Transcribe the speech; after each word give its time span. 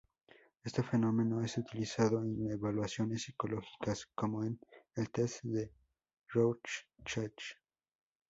Este 0.63 0.81
fenómeno 0.81 1.43
es 1.43 1.59
utilizado 1.59 2.23
en 2.23 2.49
evaluaciones 2.49 3.21
psicológicas, 3.21 4.07
como 4.15 4.43
en 4.43 4.59
el 4.95 5.11
test 5.11 5.43
de 5.43 5.71
Rorschach. 6.29 7.55